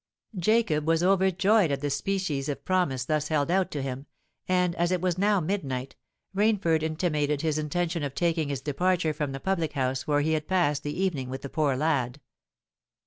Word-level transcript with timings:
Jacob 0.35 0.87
was 0.87 1.03
overjoyed 1.03 1.69
at 1.69 1.79
the 1.81 1.91
species 1.91 2.49
of 2.49 2.65
promise 2.65 3.05
thus 3.05 3.27
held 3.27 3.51
out 3.51 3.69
to 3.69 3.83
him; 3.83 4.07
and, 4.47 4.73
as 4.77 4.91
it 4.91 4.99
was 4.99 5.15
now 5.15 5.39
midnight, 5.39 5.95
Rainford 6.35 6.81
intimated 6.81 7.41
his 7.43 7.59
intention 7.59 8.01
of 8.01 8.15
taking 8.15 8.49
his 8.49 8.61
departure 8.61 9.13
from 9.13 9.31
the 9.31 9.39
public 9.39 9.73
house 9.73 10.07
where 10.07 10.21
he 10.21 10.33
had 10.33 10.47
passed 10.47 10.81
the 10.81 10.99
evening 10.99 11.29
with 11.29 11.43
the 11.43 11.49
poor 11.49 11.75
lad. 11.77 12.19